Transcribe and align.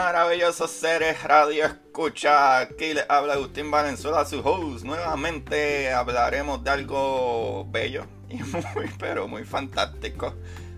Maravillosos 0.00 0.70
seres 0.70 1.22
radio 1.24 1.66
escucha. 1.66 2.60
Aquí 2.60 2.94
les 2.94 3.04
habla 3.10 3.34
Agustín 3.34 3.70
Valenzuela, 3.70 4.24
su 4.24 4.40
host. 4.40 4.82
Nuevamente 4.82 5.92
hablaremos 5.92 6.64
de 6.64 6.70
algo 6.70 7.66
bello 7.70 8.06
y 8.30 8.36
muy, 8.74 8.88
pero 8.98 9.28
muy 9.28 9.44
fantástico. 9.44 10.34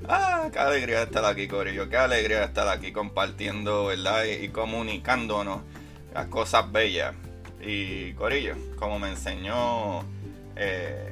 Ah, 0.09 0.49
qué 0.53 0.59
alegría 0.59 1.05
estar 1.05 1.25
aquí, 1.25 1.47
Corillo. 1.47 1.89
Qué 1.89 1.97
alegría 1.97 2.43
estar 2.43 2.67
aquí 2.67 2.91
compartiendo, 2.91 3.87
¿verdad? 3.87 4.25
Y, 4.25 4.47
y 4.47 4.49
comunicándonos 4.49 5.61
las 6.13 6.27
cosas 6.27 6.73
bellas. 6.73 7.15
Y, 7.65 8.15
Corillo, 8.15 8.57
como 8.77 8.99
me 8.99 9.11
enseñó 9.11 10.01
eh, 10.57 11.12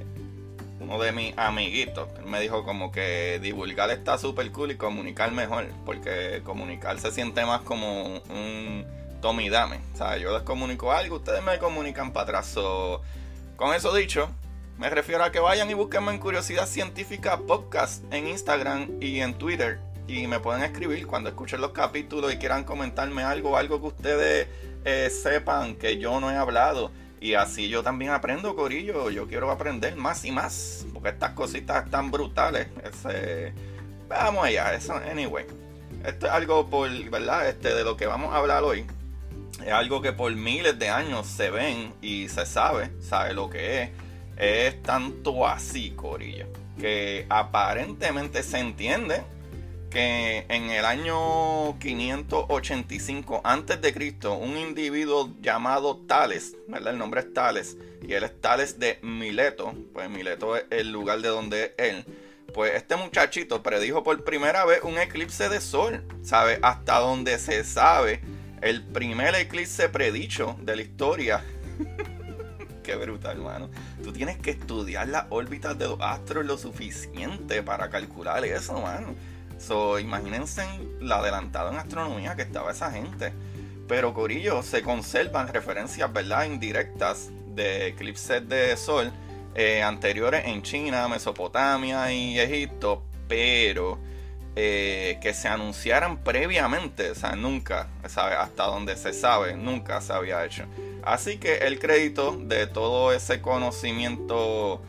uno 0.80 0.98
de 0.98 1.12
mis 1.12 1.36
amiguitos, 1.36 2.08
me 2.24 2.40
dijo 2.40 2.64
como 2.64 2.90
que 2.90 3.38
divulgar 3.40 3.90
está 3.90 4.16
súper 4.16 4.50
cool 4.50 4.72
y 4.72 4.76
comunicar 4.76 5.30
mejor, 5.30 5.68
porque 5.84 6.40
comunicar 6.42 6.98
se 6.98 7.10
siente 7.10 7.44
más 7.44 7.60
como 7.60 8.04
un 8.06 8.86
tome 9.20 9.44
y 9.44 9.50
dame. 9.50 9.80
O 9.92 9.96
sea, 9.96 10.16
yo 10.16 10.32
les 10.32 10.42
comunico 10.42 10.90
algo, 10.92 11.16
ustedes 11.16 11.42
me 11.42 11.58
comunican 11.58 12.12
para 12.12 12.24
atrás. 12.24 12.46
So, 12.46 13.02
con 13.56 13.74
eso 13.74 13.94
dicho, 13.94 14.30
me 14.78 14.88
refiero 14.88 15.22
a 15.22 15.30
que 15.30 15.40
vayan 15.40 15.70
y 15.70 15.74
búsquenme 15.74 16.12
en 16.12 16.18
Curiosidad 16.18 16.66
Científica 16.66 17.38
Podcast 17.46 18.02
en 18.10 18.26
Instagram 18.26 18.88
y 19.00 19.20
en 19.20 19.34
Twitter. 19.34 19.78
Y 20.08 20.26
me 20.26 20.40
pueden 20.40 20.62
escribir 20.62 21.06
cuando 21.06 21.28
escuchen 21.28 21.60
los 21.60 21.72
capítulos 21.72 22.32
y 22.32 22.38
quieran 22.38 22.64
comentarme 22.64 23.22
algo, 23.22 23.56
algo 23.56 23.80
que 23.80 23.86
ustedes 23.86 24.48
eh, 24.84 25.10
sepan 25.10 25.76
que 25.76 25.98
yo 25.98 26.18
no 26.20 26.30
he 26.30 26.36
hablado. 26.36 26.90
Y 27.20 27.34
así 27.34 27.68
yo 27.68 27.82
también 27.82 28.12
aprendo, 28.12 28.56
Corillo. 28.56 29.10
Yo 29.10 29.26
quiero 29.28 29.50
aprender 29.50 29.94
más 29.94 30.24
y 30.24 30.32
más. 30.32 30.86
Porque 30.92 31.10
estas 31.10 31.32
cositas 31.32 31.84
están 31.84 32.10
brutales. 32.10 32.68
Ese, 32.82 33.52
vamos 34.08 34.46
allá, 34.46 34.74
eso, 34.74 34.94
anyway. 34.94 35.44
Esto 36.04 36.26
es 36.26 36.32
algo 36.32 36.68
por, 36.70 36.90
¿verdad? 37.10 37.48
Este, 37.48 37.74
de 37.74 37.84
lo 37.84 37.96
que 37.96 38.06
vamos 38.06 38.32
a 38.32 38.38
hablar 38.38 38.64
hoy. 38.64 38.86
Es 39.64 39.72
algo 39.72 40.00
que 40.00 40.12
por 40.12 40.34
miles 40.34 40.78
de 40.78 40.88
años 40.88 41.26
se 41.26 41.50
ven 41.50 41.92
y 42.00 42.28
se 42.28 42.46
sabe, 42.46 42.90
sabe 43.00 43.34
lo 43.34 43.50
que 43.50 43.82
es. 43.82 43.90
Es 44.38 44.82
tanto 44.82 45.46
así, 45.46 45.90
Corillo, 45.90 46.46
que 46.78 47.26
aparentemente 47.28 48.42
se 48.42 48.58
entiende 48.58 49.22
que 49.90 50.46
en 50.48 50.70
el 50.70 50.84
año 50.84 51.78
585 51.80 53.40
antes 53.42 53.80
de 53.82 53.92
Cristo 53.92 54.34
un 54.34 54.56
individuo 54.56 55.34
llamado 55.40 55.96
Tales, 55.96 56.56
¿verdad? 56.68 56.92
El 56.92 56.98
nombre 56.98 57.20
es 57.20 57.34
Tales 57.34 57.76
y 58.00 58.12
él 58.12 58.22
es 58.22 58.40
Tales 58.40 58.78
de 58.78 59.00
Mileto, 59.02 59.74
pues 59.92 60.08
Mileto 60.08 60.56
es 60.56 60.64
el 60.70 60.92
lugar 60.92 61.20
de 61.20 61.28
donde 61.28 61.64
es 61.64 61.72
él. 61.76 62.04
Pues 62.54 62.74
este 62.74 62.96
muchachito 62.96 63.62
predijo 63.62 64.02
por 64.02 64.22
primera 64.24 64.64
vez 64.64 64.80
un 64.82 64.96
eclipse 64.96 65.48
de 65.48 65.60
sol, 65.60 66.04
¿sabe? 66.22 66.58
Hasta 66.62 66.98
donde 67.00 67.38
se 67.38 67.64
sabe, 67.64 68.20
el 68.60 68.82
primer 68.82 69.34
eclipse 69.34 69.88
predicho 69.88 70.56
de 70.62 70.76
la 70.76 70.82
historia. 70.82 71.44
Qué 72.82 72.96
brutal, 72.96 73.36
hermano. 73.36 73.70
Tú 74.02 74.12
tienes 74.12 74.38
que 74.38 74.50
estudiar 74.50 75.08
las 75.08 75.26
órbitas 75.30 75.78
de 75.78 75.86
los 75.86 76.00
astros 76.00 76.46
lo 76.46 76.58
suficiente 76.58 77.62
para 77.62 77.90
calcular 77.90 78.44
eso, 78.44 78.76
hermano. 78.76 79.14
So, 79.60 79.98
imagínense 79.98 80.66
la 81.00 81.18
adelantada 81.18 81.70
en 81.70 81.76
astronomía 81.76 82.34
que 82.34 82.42
estaba 82.42 82.72
esa 82.72 82.90
gente. 82.90 83.32
Pero 83.86 84.14
Corillo, 84.14 84.62
se 84.62 84.82
conservan 84.82 85.48
referencias, 85.48 86.10
¿verdad? 86.12 86.44
Indirectas 86.44 87.28
de 87.48 87.88
eclipses 87.88 88.48
de 88.48 88.76
sol 88.76 89.12
eh, 89.54 89.82
anteriores 89.82 90.46
en 90.46 90.62
China, 90.62 91.08
Mesopotamia 91.08 92.10
y 92.12 92.38
Egipto, 92.38 93.02
pero 93.28 93.98
eh, 94.56 95.18
que 95.20 95.34
se 95.34 95.48
anunciaran 95.48 96.18
previamente, 96.24 97.10
o 97.10 97.14
sea, 97.14 97.36
nunca, 97.36 97.88
¿sabe? 98.08 98.36
hasta 98.36 98.64
donde 98.64 98.96
se 98.96 99.12
sabe, 99.12 99.54
nunca 99.54 100.00
se 100.00 100.12
había 100.12 100.44
hecho. 100.44 100.64
Así 101.02 101.38
que 101.38 101.58
el 101.58 101.78
crédito 101.78 102.36
de 102.36 102.66
todo 102.66 103.12
ese 103.12 103.40
conocimiento 103.40 104.82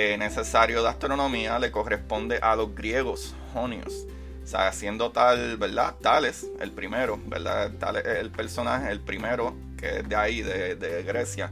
eh, 0.00 0.16
necesario 0.16 0.80
de 0.80 0.88
astronomía 0.88 1.58
le 1.58 1.72
corresponde 1.72 2.38
a 2.40 2.54
los 2.54 2.72
griegos, 2.72 3.34
jonios. 3.52 4.06
O 4.44 4.46
sea, 4.46 4.72
siendo 4.72 5.10
tal, 5.10 5.56
¿verdad? 5.56 5.96
Tales, 6.00 6.46
el 6.60 6.70
primero, 6.70 7.18
¿verdad? 7.26 7.72
Tales 7.80 8.06
es 8.06 8.18
el 8.18 8.30
personaje, 8.30 8.92
el 8.92 9.00
primero 9.00 9.56
que 9.76 9.98
es 9.98 10.08
de 10.08 10.14
ahí, 10.14 10.42
de, 10.42 10.76
de 10.76 11.02
Grecia, 11.02 11.50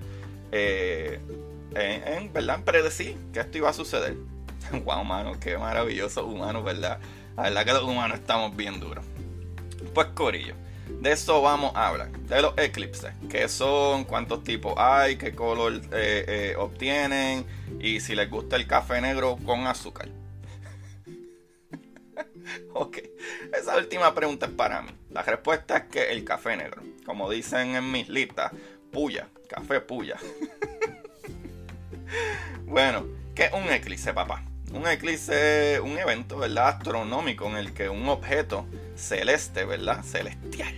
eh, 0.52 1.18
en, 1.74 2.06
en, 2.06 2.32
¿verdad? 2.32 2.60
predecir 2.64 3.16
que 3.32 3.40
esto 3.40 3.58
iba 3.58 3.68
a 3.68 3.72
suceder. 3.72 4.14
wow, 4.84 5.02
mano, 5.02 5.40
qué 5.40 5.58
maravilloso 5.58 6.24
humanos, 6.24 6.62
¿verdad? 6.62 7.00
La 7.36 7.42
verdad 7.42 7.64
que 7.64 7.72
los 7.72 7.82
humanos 7.82 8.20
estamos 8.20 8.54
bien 8.54 8.78
duros. 8.78 9.04
Pues, 9.92 10.06
Corillo, 10.14 10.54
de 11.00 11.12
eso 11.12 11.42
vamos 11.42 11.72
a 11.74 11.88
hablar. 11.88 12.10
De 12.10 12.42
los 12.42 12.56
eclipses. 12.56 13.12
¿Qué 13.28 13.48
son? 13.48 14.04
¿Cuántos 14.04 14.42
tipos 14.42 14.74
hay? 14.76 15.16
¿Qué 15.16 15.34
color 15.34 15.74
eh, 15.92 16.24
eh, 16.28 16.54
obtienen? 16.58 17.46
Y 17.80 18.00
si 18.00 18.14
les 18.14 18.30
gusta 18.30 18.56
el 18.56 18.66
café 18.66 19.00
negro 19.00 19.38
con 19.44 19.66
azúcar. 19.66 20.08
ok, 22.74 22.98
esa 23.56 23.76
última 23.76 24.14
pregunta 24.14 24.46
es 24.46 24.52
para 24.52 24.82
mí. 24.82 24.90
La 25.10 25.22
respuesta 25.22 25.76
es 25.76 25.84
que 25.84 26.10
el 26.12 26.24
café 26.24 26.56
negro. 26.56 26.82
Como 27.04 27.30
dicen 27.30 27.76
en 27.76 27.90
mis 27.90 28.08
listas, 28.08 28.52
puya, 28.90 29.28
café 29.48 29.80
puya. 29.80 30.16
bueno, 32.64 33.06
¿qué 33.34 33.44
es 33.44 33.52
un 33.52 33.68
eclipse, 33.70 34.12
papá? 34.12 34.42
Un 34.72 34.86
eclipse 34.88 35.74
es 35.74 35.80
un 35.80 35.96
evento, 35.98 36.38
¿verdad? 36.38 36.68
Astronómico 36.68 37.46
en 37.46 37.56
el 37.56 37.72
que 37.72 37.88
un 37.88 38.08
objeto 38.08 38.66
celeste, 38.96 39.64
¿verdad? 39.64 40.02
Celestial. 40.04 40.74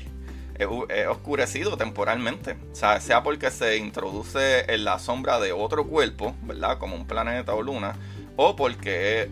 Es, 0.59 0.67
oscurecido 1.09 1.77
temporalmente. 1.77 2.57
O 2.73 2.75
sea, 2.75 3.01
sea 3.01 3.23
porque 3.23 3.51
se 3.51 3.77
introduce 3.77 4.73
en 4.73 4.85
la 4.85 4.99
sombra 4.99 5.39
de 5.39 5.53
otro 5.53 5.87
cuerpo, 5.87 6.35
¿verdad? 6.43 6.79
Como 6.79 6.97
un 6.97 7.07
planeta 7.07 7.55
o 7.55 7.63
luna. 7.63 7.95
O 8.37 8.57
porque 8.57 9.23
es 9.23 9.29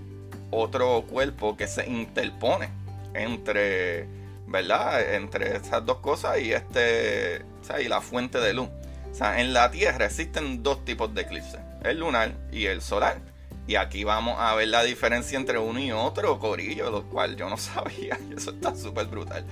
otro 0.50 1.04
cuerpo 1.08 1.56
que 1.56 1.66
se 1.66 1.86
interpone 1.86 2.68
entre, 3.14 4.06
¿verdad? 4.46 5.14
Entre 5.14 5.56
esas 5.56 5.84
dos 5.84 5.98
cosas 5.98 6.38
y 6.40 6.52
este, 6.52 7.42
o 7.60 7.64
sea, 7.64 7.80
y 7.80 7.88
la 7.88 8.00
fuente 8.00 8.38
de 8.38 8.54
luz. 8.54 8.68
O 9.10 9.14
sea, 9.14 9.40
en 9.40 9.52
la 9.52 9.70
Tierra 9.70 10.06
existen 10.06 10.62
dos 10.62 10.84
tipos 10.84 11.14
de 11.14 11.22
eclipses, 11.22 11.60
el 11.82 12.00
lunar 12.00 12.32
y 12.52 12.66
el 12.66 12.82
solar. 12.82 13.18
Y 13.66 13.74
aquí 13.74 14.04
vamos 14.04 14.36
a 14.38 14.54
ver 14.54 14.68
la 14.68 14.84
diferencia 14.84 15.36
entre 15.36 15.58
uno 15.58 15.80
y 15.80 15.90
otro, 15.90 16.38
corillo, 16.38 16.90
lo 16.90 17.04
cual 17.04 17.36
yo 17.36 17.48
no 17.48 17.56
sabía. 17.56 18.18
Y 18.30 18.34
eso 18.34 18.50
está 18.50 18.74
súper 18.74 19.06
brutal. 19.06 19.44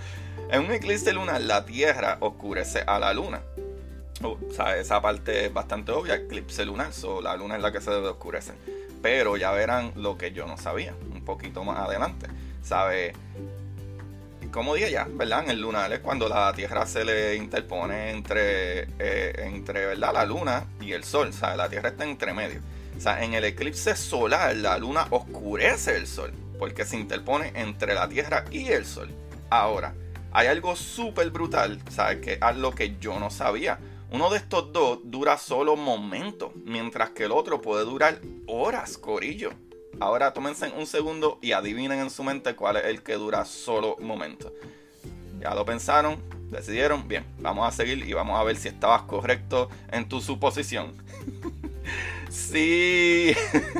En 0.50 0.64
un 0.64 0.72
eclipse 0.72 1.12
lunar, 1.12 1.40
la 1.40 1.64
Tierra 1.64 2.18
oscurece 2.20 2.84
a 2.86 2.98
la 2.98 3.12
luna. 3.12 3.40
o 4.22 4.38
sea, 4.54 4.76
esa 4.76 5.00
parte 5.02 5.46
es 5.46 5.52
bastante 5.52 5.90
obvia, 5.90 6.14
eclipse 6.14 6.64
lunar, 6.64 6.90
la 7.22 7.36
luna 7.36 7.56
es 7.56 7.62
la 7.62 7.72
que 7.72 7.80
se 7.80 7.90
debe 7.90 8.08
oscurecer. 8.08 8.54
Pero 9.02 9.36
ya 9.36 9.50
verán 9.50 9.92
lo 9.96 10.16
que 10.16 10.32
yo 10.32 10.46
no 10.46 10.56
sabía, 10.56 10.94
un 11.12 11.24
poquito 11.24 11.64
más 11.64 11.78
adelante. 11.78 12.28
¿Sabe? 12.62 13.12
Como 14.50 14.76
dije 14.76 14.92
ya, 14.92 15.08
¿verdad? 15.10 15.44
En 15.44 15.50
el 15.50 15.60
lunar 15.60 15.92
es 15.92 15.98
cuando 15.98 16.28
la 16.28 16.52
Tierra 16.54 16.86
se 16.86 17.04
le 17.04 17.34
interpone 17.34 18.10
entre, 18.10 18.82
eh, 18.98 19.32
entre 19.38 19.86
¿verdad? 19.86 20.12
la 20.14 20.24
luna 20.24 20.64
y 20.80 20.92
el 20.92 21.02
sol. 21.02 21.32
Sea, 21.32 21.56
la 21.56 21.68
Tierra 21.68 21.88
está 21.88 22.04
entre 22.04 22.32
medio. 22.32 22.60
O 22.96 23.00
sea, 23.00 23.24
en 23.24 23.34
el 23.34 23.44
eclipse 23.44 23.96
solar 23.96 24.54
la 24.56 24.78
luna 24.78 25.06
oscurece 25.10 25.96
el 25.96 26.06
sol 26.06 26.32
porque 26.58 26.84
se 26.84 26.96
interpone 26.96 27.52
entre 27.54 27.94
la 27.94 28.08
Tierra 28.08 28.44
y 28.50 28.68
el 28.68 28.86
sol. 28.86 29.10
Ahora, 29.50 29.94
hay 30.32 30.48
algo 30.48 30.74
súper 30.76 31.30
brutal, 31.30 31.80
¿sabes? 31.90 32.18
Que 32.20 32.32
es 32.34 32.42
algo 32.42 32.72
que 32.72 32.96
yo 32.98 33.18
no 33.18 33.30
sabía. 33.30 33.78
Uno 34.10 34.30
de 34.30 34.38
estos 34.38 34.72
dos 34.72 35.00
dura 35.04 35.36
solo 35.38 35.76
momentos, 35.76 36.52
mientras 36.64 37.10
que 37.10 37.24
el 37.24 37.32
otro 37.32 37.60
puede 37.60 37.84
durar 37.84 38.20
horas, 38.46 38.96
corillo. 38.96 39.50
Ahora 40.00 40.32
tómense 40.32 40.70
un 40.70 40.86
segundo 40.86 41.38
y 41.40 41.52
adivinen 41.52 42.00
en 42.00 42.10
su 42.10 42.24
mente 42.24 42.56
cuál 42.56 42.76
es 42.76 42.86
el 42.86 43.02
que 43.02 43.14
dura 43.14 43.44
solo 43.44 43.96
momentos. 44.00 44.52
Ya 45.40 45.54
lo 45.54 45.64
pensaron, 45.64 46.22
decidieron, 46.50 47.06
bien, 47.06 47.24
vamos 47.38 47.68
a 47.68 47.72
seguir 47.72 48.08
y 48.08 48.12
vamos 48.12 48.38
a 48.38 48.44
ver 48.44 48.56
si 48.56 48.68
estabas 48.68 49.02
correcto 49.02 49.68
en 49.92 50.08
tu 50.08 50.20
suposición. 50.20 50.94
Sí, 52.34 53.32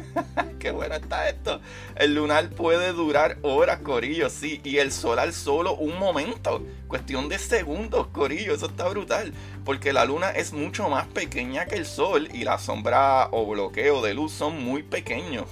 qué 0.60 0.70
bueno 0.70 0.94
está 0.94 1.28
esto. 1.28 1.60
El 1.96 2.14
lunar 2.14 2.50
puede 2.50 2.92
durar 2.92 3.36
horas, 3.42 3.80
Corillo, 3.80 4.30
sí. 4.30 4.60
Y 4.62 4.78
el 4.78 4.92
solar 4.92 5.32
solo 5.32 5.74
un 5.74 5.98
momento. 5.98 6.62
Cuestión 6.86 7.28
de 7.28 7.40
segundos, 7.40 8.06
Corillo. 8.12 8.54
Eso 8.54 8.66
está 8.66 8.88
brutal. 8.88 9.34
Porque 9.64 9.92
la 9.92 10.04
luna 10.04 10.30
es 10.30 10.52
mucho 10.52 10.88
más 10.88 11.08
pequeña 11.08 11.66
que 11.66 11.74
el 11.74 11.84
sol 11.84 12.28
y 12.32 12.44
la 12.44 12.58
sombra 12.58 13.28
o 13.32 13.44
bloqueo 13.44 14.00
de 14.02 14.14
luz 14.14 14.32
son 14.32 14.62
muy 14.62 14.84
pequeños. 14.84 15.46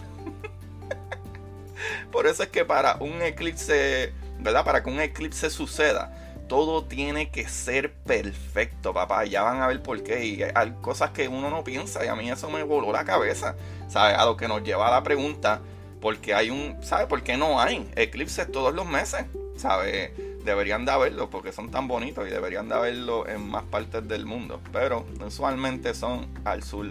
Por 2.13 2.29
eso 2.29 2.45
es 2.45 2.51
que 2.51 2.65
para 2.65 2.99
un 3.01 3.21
eclipse, 3.21 4.13
¿verdad? 4.39 4.65
Para 4.65 4.85
que 4.85 4.91
un 4.91 5.01
eclipse 5.01 5.51
suceda, 5.51 6.22
todo 6.49 6.85
tiene 6.85 7.31
que 7.31 7.49
ser 7.49 7.93
perfecto, 7.93 8.93
papá. 8.93 9.25
Ya 9.25 9.43
van 9.43 9.61
a 9.61 9.67
ver 9.67 9.83
por 9.83 10.03
qué. 10.03 10.25
Y 10.25 10.43
hay 10.43 10.73
cosas 10.81 11.11
que 11.11 11.29
uno 11.29 11.50
no 11.50 11.65
piensa 11.65 12.05
y 12.05 12.09
a 12.09 12.15
mí 12.15 12.31
eso 12.31 12.50
me 12.50 12.62
voló 12.62 12.93
la 12.93 13.05
cabeza. 13.05 13.55
¿Sabes? 13.89 14.17
A 14.17 14.25
lo 14.25 14.37
que 14.37 14.49
nos 14.49 14.62
lleva 14.62 14.89
a 14.89 14.91
la 14.91 15.03
pregunta, 15.03 15.61
¿por 16.00 16.19
qué 16.19 16.35
hay 16.35 16.50
un, 16.50 16.77
¿sabes? 16.83 17.06
¿Por 17.06 17.23
qué 17.23 17.37
no 17.37 17.61
hay 17.61 17.91
eclipses 17.97 18.50
todos 18.50 18.75
los 18.75 18.87
meses? 18.87 19.25
¿Sabes? 19.56 20.12
Deberían 20.44 20.85
de 20.85 20.93
haberlo 20.93 21.31
porque 21.31 21.53
son 21.53 21.71
tan 21.71 21.87
bonitos 21.89 22.27
y 22.27 22.31
deberían 22.31 22.69
de 22.69 22.75
haberlo 22.75 23.29
en 23.29 23.49
más 23.49 23.65
partes 23.65 24.06
del 24.09 24.27
mundo. 24.27 24.61
Pero 24.73 25.06
usualmente 25.25 25.94
son 25.94 26.27
al 26.44 26.62
sur, 26.62 26.91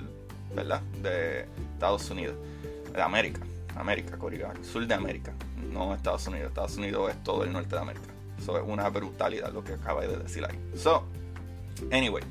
¿verdad? 0.56 0.82
De 1.02 1.48
Estados 1.74 2.10
Unidos, 2.10 2.36
de 2.94 3.02
América. 3.02 3.42
América, 3.76 4.18
Corea, 4.18 4.54
sur 4.62 4.86
de 4.86 4.94
América, 4.94 5.34
no 5.72 5.96
Estados 5.96 6.28
Unidos. 6.28 6.50
Estados 6.50 6.78
Unidos 6.78 7.12
es 7.12 7.24
todo 7.24 7.44
el 7.44 7.52
norte 7.52 7.76
de 7.76 7.82
América. 7.82 8.11
Eso 8.42 8.58
es 8.58 8.64
una 8.66 8.90
brutalidad 8.90 9.54
lo 9.54 9.64
que 9.64 9.74
acaba 9.74 10.02
de 10.02 10.18
decir 10.18 10.44
ahí. 10.44 10.60
So, 10.76 11.06
anyway. 11.92 12.24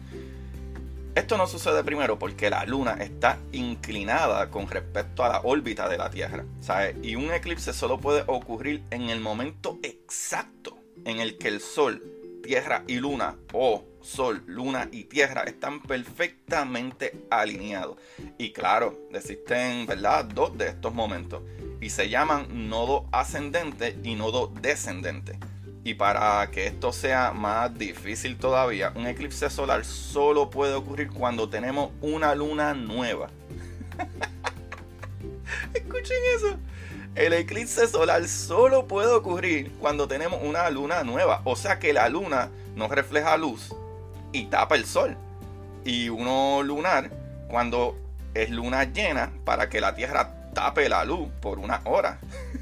Esto 1.14 1.36
no 1.36 1.46
sucede 1.46 1.82
primero 1.82 2.18
porque 2.18 2.50
la 2.50 2.64
luna 2.64 2.96
está 3.00 3.38
inclinada 3.52 4.48
con 4.48 4.68
respecto 4.68 5.24
a 5.24 5.28
la 5.28 5.40
órbita 5.40 5.88
de 5.88 5.98
la 5.98 6.10
Tierra. 6.10 6.44
¿sabes? 6.60 6.96
Y 7.02 7.16
un 7.16 7.32
eclipse 7.32 7.72
solo 7.72 7.98
puede 7.98 8.24
ocurrir 8.26 8.82
en 8.90 9.10
el 9.10 9.20
momento 9.20 9.78
exacto 9.82 10.78
en 11.04 11.20
el 11.20 11.36
que 11.36 11.48
el 11.48 11.60
Sol, 11.60 12.02
Tierra 12.42 12.84
y 12.86 12.96
Luna, 12.96 13.36
o 13.52 13.84
Sol, 14.02 14.42
Luna 14.46 14.88
y 14.92 15.04
Tierra 15.04 15.42
están 15.42 15.80
perfectamente 15.80 17.24
alineados. 17.30 17.98
Y 18.38 18.52
claro, 18.52 18.98
existen 19.12 19.86
¿verdad? 19.86 20.24
dos 20.24 20.56
de 20.56 20.68
estos 20.68 20.94
momentos. 20.94 21.42
Y 21.80 21.90
se 21.90 22.08
llaman 22.08 22.68
nodo 22.68 23.06
ascendente 23.12 23.96
y 24.02 24.14
nodo 24.14 24.52
descendente. 24.60 25.38
Y 25.82 25.94
para 25.94 26.50
que 26.50 26.66
esto 26.66 26.92
sea 26.92 27.32
más 27.32 27.76
difícil 27.78 28.36
todavía, 28.36 28.92
un 28.94 29.06
eclipse 29.06 29.48
solar 29.48 29.84
solo 29.84 30.50
puede 30.50 30.74
ocurrir 30.74 31.10
cuando 31.10 31.48
tenemos 31.48 31.90
una 32.02 32.34
luna 32.34 32.74
nueva. 32.74 33.30
Escuchen 35.74 36.18
eso. 36.36 36.58
El 37.14 37.32
eclipse 37.32 37.88
solar 37.88 38.28
solo 38.28 38.86
puede 38.86 39.12
ocurrir 39.12 39.72
cuando 39.80 40.06
tenemos 40.06 40.40
una 40.42 40.68
luna 40.70 41.02
nueva. 41.02 41.40
O 41.44 41.56
sea 41.56 41.78
que 41.78 41.92
la 41.92 42.08
luna 42.08 42.50
no 42.76 42.88
refleja 42.88 43.36
luz 43.36 43.74
y 44.32 44.46
tapa 44.46 44.76
el 44.76 44.84
sol. 44.84 45.16
Y 45.84 46.08
uno 46.08 46.62
lunar 46.62 47.10
cuando 47.48 47.98
es 48.34 48.50
luna 48.50 48.84
llena 48.84 49.32
para 49.44 49.68
que 49.68 49.80
la 49.80 49.94
Tierra 49.94 50.52
tape 50.54 50.88
la 50.88 51.04
luz 51.04 51.28
por 51.40 51.58
una 51.58 51.80
hora. 51.84 52.20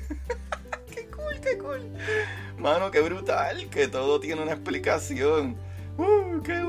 Mano, 2.58 2.90
qué 2.90 3.00
brutal, 3.00 3.68
que 3.70 3.88
todo 3.88 4.20
tiene 4.20 4.42
una 4.42 4.52
explicación. 4.52 5.56
Uh, 5.96 6.42
qué. 6.42 6.64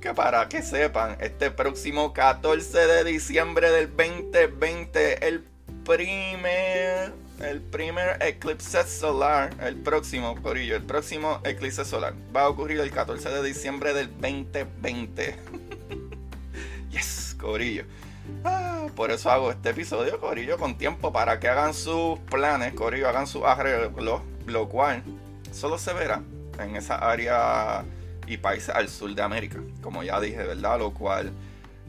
Que 0.00 0.12
para 0.12 0.48
que 0.48 0.62
sepan, 0.62 1.16
este 1.20 1.50
próximo 1.50 2.12
14 2.12 2.86
de 2.86 3.04
diciembre 3.04 3.70
del 3.70 3.88
2020, 3.88 5.26
el 5.26 5.44
primer, 5.84 7.12
el 7.40 7.60
primer 7.62 8.22
eclipse 8.22 8.84
solar, 8.84 9.54
el 9.60 9.76
próximo, 9.76 10.40
Corillo, 10.42 10.76
el 10.76 10.82
próximo 10.82 11.40
eclipse 11.44 11.84
solar 11.84 12.14
va 12.34 12.42
a 12.42 12.48
ocurrir 12.48 12.80
el 12.80 12.90
14 12.90 13.28
de 13.30 13.42
diciembre 13.42 13.94
del 13.94 14.10
2020. 14.20 15.36
yes, 16.90 17.34
Corillo. 17.40 17.84
Ah, 18.44 18.86
por 18.94 19.10
eso 19.10 19.30
hago 19.30 19.50
este 19.50 19.70
episodio, 19.70 20.20
Corillo, 20.20 20.58
con 20.58 20.76
tiempo 20.76 21.12
para 21.12 21.40
que 21.40 21.48
hagan 21.48 21.74
sus 21.74 22.18
planes, 22.30 22.74
Corillo, 22.74 23.08
hagan 23.08 23.26
sus 23.26 23.44
arreglos 23.44 24.22
lo 24.46 24.68
cual 24.68 25.02
solo 25.52 25.78
se 25.78 25.92
verá 25.92 26.22
en 26.58 26.76
esa 26.76 26.96
área 26.96 27.84
y 28.26 28.36
países 28.36 28.70
al 28.70 28.88
sur 28.88 29.14
de 29.14 29.22
América, 29.22 29.60
como 29.82 30.02
ya 30.02 30.20
dije, 30.20 30.36
¿verdad? 30.36 30.78
Lo 30.78 30.92
cual, 30.92 31.32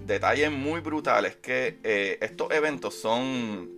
detalle 0.06 0.50
muy 0.50 0.82
brutal 0.82 1.26
es 1.26 1.36
que 1.36 1.80
eh, 1.84 2.18
estos 2.22 2.52
eventos 2.52 2.96
son 2.96 3.72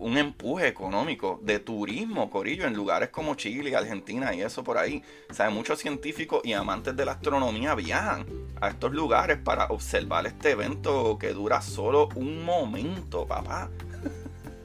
un 0.00 0.16
empuje 0.16 0.66
económico 0.66 1.38
de 1.42 1.58
turismo, 1.58 2.30
Corillo, 2.30 2.66
en 2.66 2.74
lugares 2.74 3.10
como 3.10 3.34
Chile, 3.34 3.76
Argentina 3.76 4.34
y 4.34 4.40
eso 4.40 4.64
por 4.64 4.78
ahí. 4.78 5.02
O 5.30 5.34
sea, 5.34 5.50
muchos 5.50 5.78
científicos 5.78 6.40
y 6.42 6.54
amantes 6.54 6.96
de 6.96 7.04
la 7.04 7.12
astronomía 7.12 7.74
viajan 7.74 8.26
a 8.60 8.70
estos 8.70 8.92
lugares 8.92 9.38
para 9.38 9.66
observar 9.66 10.26
este 10.26 10.52
evento 10.52 11.18
que 11.18 11.32
dura 11.34 11.60
solo 11.60 12.08
un 12.14 12.44
momento, 12.44 13.26
papá. 13.26 13.68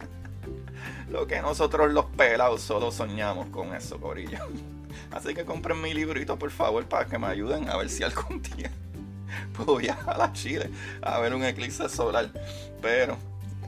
Lo 1.10 1.28
que 1.28 1.42
nosotros 1.42 1.92
los 1.92 2.06
pelados 2.06 2.62
solo 2.62 2.92
soñamos 2.92 3.48
con 3.50 3.76
eso, 3.76 4.00
Corillo. 4.00 4.40
Así 5.12 5.34
que 5.34 5.44
compren 5.44 5.82
mi 5.82 5.94
librito, 5.94 6.40
por 6.40 6.50
favor, 6.50 6.86
para 6.86 7.06
que 7.06 7.20
me 7.20 7.28
ayuden 7.28 7.70
a 7.70 7.76
ver 7.76 7.90
si 7.90 8.04
algún 8.04 8.42
día 8.42 8.72
puedo 9.54 9.76
viajar 9.78 10.22
a 10.22 10.32
Chile 10.32 10.70
a 11.02 11.20
ver 11.20 11.34
un 11.34 11.44
eclipse 11.44 11.90
solar. 11.90 12.32
Pero, 12.82 13.18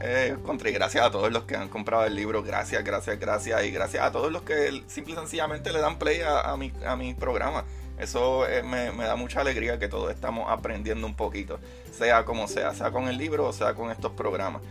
eh, 0.02 0.36
contra, 0.46 0.72
gracias 0.72 1.06
a 1.06 1.12
todos 1.12 1.32
los 1.32 1.44
que 1.44 1.56
han 1.56 1.70
comprado 1.70 2.06
el 2.06 2.16
libro, 2.16 2.44
gracias, 2.44 2.84
gracias, 2.84 3.20
gracias. 3.20 3.64
Y 3.66 3.72
gracias 3.72 4.04
a 4.04 4.12
todos 4.12 4.32
los 4.32 4.44
que 4.44 4.84
simple 4.88 5.14
y 5.14 5.16
sencillamente 5.16 5.72
le 5.72 5.80
dan 5.80 5.98
play 6.00 6.22
a, 6.26 6.56
mi, 6.58 6.72
a 6.86 6.96
mi 6.96 7.14
programa. 7.14 7.66
Eso 7.98 8.48
eh, 8.48 8.62
me, 8.64 8.92
me, 8.92 9.06
da 9.06 9.16
mucha 9.16 9.42
alegría 9.42 9.80
que 9.80 9.88
todos 9.88 10.12
estamos 10.14 10.46
aprendiendo 10.50 11.08
un 11.08 11.16
poquito, 11.16 11.60
sea 11.92 12.26
como 12.26 12.48
sea, 12.48 12.74
sea 12.76 12.92
con 12.92 13.08
el 13.08 13.18
libro 13.18 13.46
o 13.46 13.54
sea 13.54 13.74
con 13.74 13.90
estos 13.90 14.12
programas. 14.12 14.62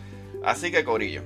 Así 0.45 0.71
que 0.71 0.85
Corillo, 0.85 1.23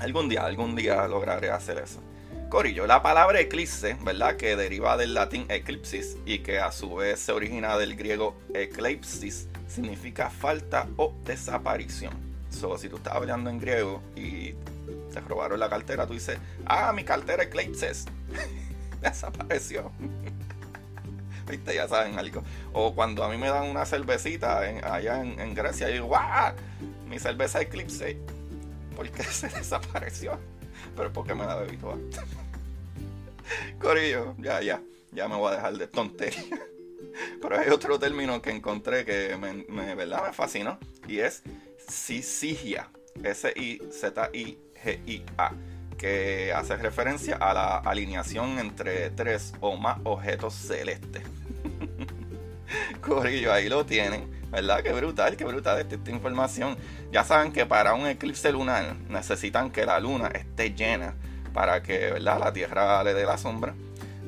Algún 0.00 0.30
día, 0.30 0.46
algún 0.46 0.74
día 0.74 1.06
lograré 1.06 1.50
hacer 1.50 1.78
eso. 1.78 2.00
Corillo, 2.48 2.86
la 2.86 3.02
palabra 3.02 3.38
eclipse, 3.38 3.98
¿verdad? 4.02 4.36
Que 4.36 4.56
deriva 4.56 4.96
del 4.96 5.12
latín 5.12 5.44
eclipsis 5.50 6.16
y 6.24 6.38
que 6.38 6.58
a 6.58 6.72
su 6.72 6.94
vez 6.94 7.20
se 7.20 7.32
origina 7.32 7.76
del 7.76 7.96
griego 7.96 8.34
eclipsis, 8.54 9.48
significa 9.68 10.30
falta 10.30 10.88
o 10.96 11.12
desaparición. 11.24 12.29
So, 12.60 12.76
si 12.76 12.90
tú 12.90 12.96
estás 12.96 13.14
hablando 13.14 13.48
en 13.48 13.58
griego 13.58 14.02
y 14.14 14.52
te 15.14 15.20
robaron 15.26 15.58
la 15.58 15.70
cartera, 15.70 16.06
tú 16.06 16.12
dices, 16.12 16.38
ah, 16.66 16.92
mi 16.92 17.04
cartera 17.04 17.44
eclipses. 17.44 18.04
Desapareció. 19.00 19.90
¿Viste? 21.48 21.74
Ya 21.74 21.88
saben 21.88 22.18
algo. 22.18 22.42
O 22.74 22.94
cuando 22.94 23.24
a 23.24 23.30
mí 23.30 23.38
me 23.38 23.48
dan 23.48 23.64
una 23.64 23.86
cervecita 23.86 24.58
allá 24.58 25.22
en, 25.22 25.54
Grecia, 25.54 25.88
y 25.88 25.94
digo, 25.94 26.08
¡guau! 26.08 26.52
Mi 27.08 27.18
cerveza 27.18 27.62
eclipse 27.62 28.18
porque 28.94 29.22
se 29.24 29.48
desapareció. 29.48 30.38
Pero 30.94 31.10
porque 31.14 31.34
me 31.34 31.46
la 31.46 31.56
bebí 31.56 31.78
toda. 31.78 31.96
Corillo, 33.80 34.34
ya, 34.36 34.60
ya. 34.60 34.82
Ya 35.12 35.28
me 35.28 35.36
voy 35.36 35.50
a 35.52 35.56
dejar 35.56 35.78
de 35.78 35.86
tontería. 35.86 36.60
Pero 37.40 37.58
hay 37.58 37.70
otro 37.70 37.98
término 37.98 38.42
que 38.42 38.50
encontré 38.50 39.06
que 39.06 39.34
me, 39.38 39.94
¿verdad? 39.94 40.26
me 40.26 40.32
fascinó. 40.34 40.78
Y 41.08 41.20
es 41.20 41.42
sisigia. 41.90 42.88
S-I-Z-I-G-I-A. 43.22 43.82
Que 45.98 46.52
hace 46.54 46.76
referencia 46.76 47.36
a 47.36 47.52
la 47.52 47.76
alineación 47.78 48.58
entre 48.58 49.10
tres 49.10 49.52
o 49.60 49.76
más 49.76 49.98
objetos 50.04 50.54
celestes. 50.54 51.22
Corillo, 53.02 53.52
ahí 53.52 53.68
lo 53.68 53.84
tienen. 53.84 54.40
¿Verdad? 54.50 54.82
Qué 54.82 54.92
brutal, 54.92 55.36
qué 55.36 55.44
brutal 55.44 55.78
esta, 55.80 56.10
información. 56.10 56.76
Ya 57.12 57.22
saben 57.22 57.52
que 57.52 57.66
para 57.66 57.94
un 57.94 58.06
eclipse 58.06 58.50
lunar 58.50 58.96
necesitan 59.08 59.70
que 59.70 59.86
la 59.86 60.00
luna 60.00 60.28
esté 60.28 60.74
llena 60.74 61.14
para 61.52 61.82
que 61.82 62.12
¿verdad? 62.12 62.40
la 62.40 62.52
Tierra 62.52 63.04
le 63.04 63.14
dé 63.14 63.24
la 63.24 63.38
sombra. 63.38 63.74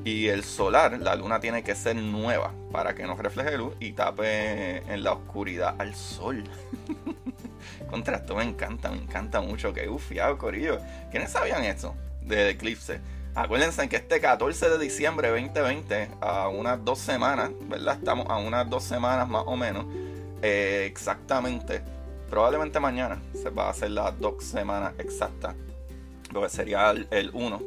Y 0.05 0.29
el 0.29 0.45
solar, 0.45 0.99
la 1.01 1.15
luna 1.15 1.41
tiene 1.41 1.63
que 1.63 1.75
ser 1.75 1.97
nueva 1.97 2.53
para 2.73 2.95
que 2.95 3.05
no 3.05 3.17
refleje 3.17 3.57
luz 3.57 3.75
y 3.79 3.93
tape 3.93 4.79
en 4.93 5.05
la 5.05 5.13
oscuridad 5.13 5.77
al 5.79 5.95
sol. 5.95 6.45
Contra 7.91 8.23
me 8.37 8.45
encanta, 8.45 8.91
me 8.91 8.99
encanta 8.99 9.41
mucho. 9.41 9.73
Que 9.73 9.89
ufiado, 9.89 10.39
Corillo. 10.39 10.79
¿Quiénes 11.11 11.31
sabían 11.31 11.65
esto 11.65 11.95
del 12.23 12.49
eclipse? 12.49 13.01
Acuérdense 13.35 13.89
que 13.89 13.97
este 13.97 14.21
14 14.21 14.69
de 14.69 14.79
diciembre 14.79 15.31
2020, 15.31 16.11
a 16.21 16.49
unas 16.49 16.85
dos 16.85 16.99
semanas, 16.99 17.51
¿verdad? 17.63 17.97
Estamos 17.99 18.27
a 18.29 18.37
unas 18.37 18.69
dos 18.69 18.85
semanas 18.85 19.27
más 19.27 19.45
o 19.47 19.57
menos, 19.57 19.87
eh, 20.43 20.85
exactamente. 20.87 21.83
Probablemente 22.29 22.79
mañana 22.79 23.23
se 23.33 23.49
va 23.49 23.69
a 23.69 23.71
hacer 23.71 23.91
las 23.91 24.19
dos 24.21 24.45
semanas 24.45 24.93
exactas, 24.99 25.55
lo 26.31 26.43
que 26.43 26.51
sería 26.51 26.91
el 26.91 27.31
1, 27.33 27.63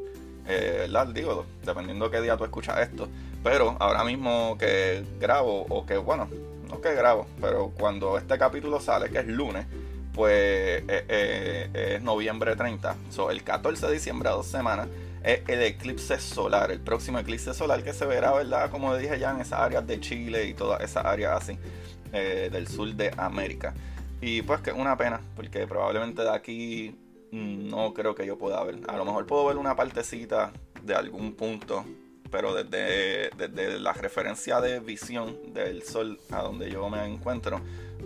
eh. 0.48 0.88
Digo, 1.14 1.46
dependiendo 1.64 2.12
qué 2.12 2.22
día 2.22 2.38
tú 2.38 2.44
escuchas 2.44 2.80
esto. 2.80 3.08
Pero 3.44 3.75
ahora 3.80 4.04
mismo 4.04 4.58
que 4.58 5.04
grabo, 5.20 5.66
o 5.70 5.86
que 5.86 5.98
bueno, 5.98 6.30
no 6.70 6.82
que 6.82 6.94
grabo, 6.94 7.28
pero 7.42 7.72
cuando 7.78 8.18
este 8.18 8.38
capítulo 8.38 8.80
sale, 8.80 9.10
que 9.10 9.20
es 9.20 9.28
lunes, 9.28 9.66
pues 10.14 10.84
eh, 10.88 11.70
es 11.74 12.02
noviembre 12.02 12.56
30. 12.56 12.96
So, 13.10 13.32
el 13.32 13.44
14 13.44 13.88
de 13.88 13.94
diciembre, 13.94 14.30
a 14.30 14.34
dos 14.34 14.48
semanas, 14.48 14.88
es 15.26 15.42
el 15.48 15.62
eclipse 15.64 16.20
solar, 16.20 16.72
el 16.72 16.80
próximo 16.80 17.18
eclipse 17.18 17.54
solar 17.54 17.84
que 17.84 17.94
se 17.94 18.06
verá, 18.06 18.32
¿verdad? 18.34 18.70
Como 18.70 18.96
dije 18.96 19.18
ya, 19.18 19.32
en 19.32 19.42
esas 19.42 19.60
áreas 19.60 19.86
de 19.88 20.00
Chile 20.00 20.46
y 20.46 20.54
todas 20.54 20.82
esas 20.82 21.04
áreas 21.04 21.42
así 21.42 21.58
eh, 22.14 22.50
del 22.52 22.68
sur 22.68 22.94
de 22.94 23.12
América. 23.18 23.74
Y 24.22 24.44
pues 24.44 24.62
que 24.62 24.72
una 24.72 24.96
pena, 24.98 25.20
porque 25.36 25.66
probablemente 25.66 26.22
de 26.22 26.30
aquí 26.30 26.96
mm, 27.32 27.70
no 27.70 27.94
creo 27.94 28.14
que 28.14 28.26
yo 28.26 28.38
pueda 28.38 28.64
ver. 28.64 28.80
A 28.88 28.96
lo 28.98 29.04
mejor 29.04 29.26
puedo 29.26 29.48
ver 29.48 29.58
una 29.58 29.76
partecita 29.76 30.54
de 30.84 30.94
algún 30.94 31.34
punto, 31.34 31.84
pero 32.36 32.54
desde, 32.54 33.32
desde 33.38 33.80
la 33.80 33.94
referencia 33.94 34.60
de 34.60 34.82
visión 34.82 35.54
del 35.54 35.84
sol 35.84 36.20
a 36.32 36.42
donde 36.42 36.70
yo 36.70 36.89
me 36.89 37.06
encuentro, 37.06 37.62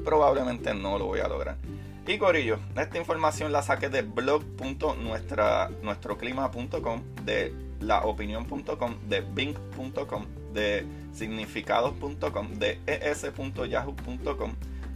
probablemente 0.06 0.72
no 0.76 1.00
lo 1.00 1.08
voy 1.08 1.22
a 1.22 1.28
lograr. 1.28 1.58
Y 2.06 2.20
Corillo, 2.20 2.60
esta 2.78 3.00
información 3.00 3.52
la 3.52 3.64
saqué 3.64 3.90
de 3.90 4.04
blog.nuestroclima.com, 4.04 7.02
de 7.26 7.56
laopinión.com, 7.80 8.96
de 9.08 9.22
bing.com, 9.22 10.26
de 10.54 10.86
significados.com, 11.12 12.54
de 12.60 12.80
es.yahoo.com, 12.86 14.54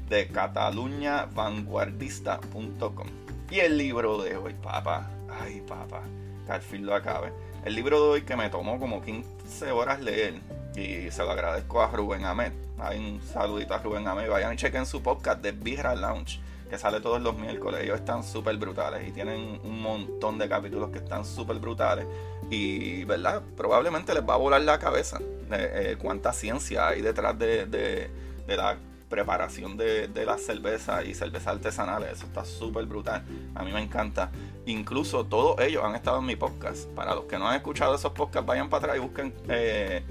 de 0.09 0.27
cataluñavanguardista.com. 0.27 3.07
Y 3.49 3.61
el 3.61 3.79
libro 3.79 4.21
de 4.21 4.37
hoy, 4.37 4.53
papá, 4.53 5.09
ay 5.27 5.63
papá, 5.67 6.03
que 6.45 6.51
al 6.51 6.61
fin 6.61 6.85
lo 6.85 6.93
acabe. 6.93 7.33
El 7.65 7.75
libro 7.75 8.01
de 8.01 8.10
hoy 8.10 8.22
que 8.24 8.36
me 8.36 8.50
tomó 8.50 8.77
como 8.77 9.01
15 9.01 9.72
horas 9.72 10.01
leer 10.01 10.41
y 10.75 11.10
se 11.12 11.24
lo 11.24 11.32
agradezco 11.32 11.82
a 11.82 11.88
Rubén 11.88 12.25
Ahmed. 12.25 12.51
Hay 12.77 13.00
un 13.00 13.22
saludito 13.22 13.74
a 13.74 13.77
Rubén 13.77 14.05
Ahmed. 14.05 14.29
Vayan 14.29 14.53
y 14.53 14.58
chequen 14.58 14.86
su 14.86 15.01
podcast 15.01 15.41
de 15.41 15.53
Birra 15.53 15.96
Lounge 15.96 16.41
que 16.70 16.77
sale 16.77 17.00
todos 17.00 17.22
los 17.22 17.38
miércoles. 17.38 17.82
Ellos 17.84 18.00
están 18.00 18.24
súper 18.24 18.58
brutales 18.58 19.08
y 19.08 19.12
tienen 19.12 19.60
un 19.63 19.82
montón 19.82 20.39
de 20.39 20.50
capítulos 20.50 20.89
que 20.89 20.98
están 20.98 21.24
súper 21.24 21.60
brutales. 21.60 22.05
Y, 22.50 23.03
¿verdad? 23.05 23.43
Probablemente 23.55 24.13
les 24.13 24.27
va 24.27 24.34
a 24.34 24.38
volar 24.38 24.62
la 24.62 24.79
cabeza 24.79 25.20
eh, 25.51 25.96
cuánta 26.01 26.34
ciencia 26.34 26.88
hay 26.88 27.01
detrás 27.01 27.38
de, 27.38 28.10
la 28.48 28.77
preparación 29.13 29.77
de, 29.77 30.08
de 30.08 30.25
las 30.25 30.41
cervezas 30.41 31.05
y 31.05 31.13
cervezas 31.13 31.48
artesanales. 31.48 32.13
Eso 32.13 32.25
está 32.25 32.43
súper 32.43 32.86
brutal. 32.86 33.24
A 33.53 33.63
mí 33.63 33.72
me 33.72 33.79
encanta. 33.79 34.32
Incluso 34.65 35.24
todos 35.25 35.60
ellos 35.62 35.84
han 35.84 35.93
estado 35.93 36.17
en 36.17 36.25
mi 36.25 36.36
podcast. 36.36 36.88
Para 36.89 37.13
los 37.13 37.25
que 37.25 37.38
no 37.38 37.48
han 37.48 37.55
escuchado 37.55 37.93
esos 37.93 38.12
podcasts, 38.13 38.48
vayan 38.48 38.70
para 38.70 38.86
atrás 38.86 38.98
y 38.98 39.00
busquen 39.01 39.32
eh, 39.50 40.01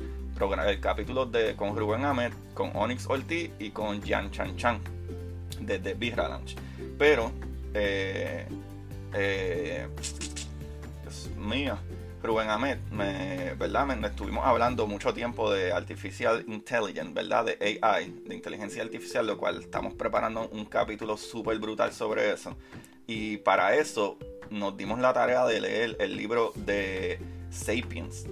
el 0.67 0.81
capítulo 0.81 1.27
de, 1.27 1.57
con 1.57 1.77
Rubén 1.77 2.05
Ahmed, 2.05 2.33
con 2.55 2.71
Onyx 2.75 3.07
Ortiz 3.09 3.51
y 3.59 3.71
con 3.71 4.01
Jan 4.03 4.31
Chan 4.31 4.57
Chan 4.57 4.79
desde 5.61 5.95
Birra 5.95 6.29
Lounge. 6.29 6.55
Pero, 6.97 7.33
eh, 7.75 8.47
eh, 9.15 9.89
Dios 11.03 11.29
mío, 11.37 11.77
Rubén 12.23 12.50
Ahmed, 12.50 12.79
me, 12.93 13.55
¿verdad? 13.55 14.05
Estuvimos 14.05 14.47
hablando 14.47 14.87
mucho 14.87 15.12
tiempo 15.12 15.50
de 15.50 15.73
Artificial 15.73 16.45
Intelligence, 16.47 17.12
¿verdad? 17.12 17.47
De 17.47 17.81
AI, 17.83 18.23
de 18.26 18.35
inteligencia 18.37 18.83
artificial, 18.83 19.26
lo 19.26 19.37
cual 19.37 19.61
estamos 19.61 19.95
preparando 19.95 20.49
un 20.50 20.64
capítulo 20.67 21.17
súper 21.17 21.59
brutal 21.59 21.93
sobre 21.93 22.33
eso. 22.33 22.57
Y 23.09 23.38
para 23.38 23.75
eso 23.75 24.19
nos 24.50 24.76
dimos 24.76 25.00
la 25.00 25.12
tarea 25.12 25.45
de 25.47 25.61
leer 25.61 25.97
el 25.99 26.17
libro 26.17 26.52
de 26.55 27.19
Sapiens. 27.50 28.26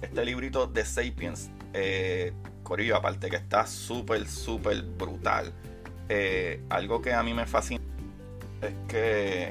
Este 0.00 0.24
librito 0.24 0.66
de 0.66 0.84
Sapiens, 0.86 1.50
eh, 1.74 2.32
Corillo, 2.62 2.96
aparte 2.96 3.28
que 3.28 3.36
está 3.36 3.66
súper, 3.66 4.26
súper 4.26 4.82
brutal. 4.82 5.52
Eh, 6.08 6.62
algo 6.70 7.02
que 7.02 7.12
a 7.12 7.22
mí 7.22 7.34
me 7.34 7.46
fascina 7.46 7.82
es 8.62 8.74
que 8.88 9.42